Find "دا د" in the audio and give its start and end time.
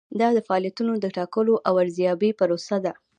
0.19-0.39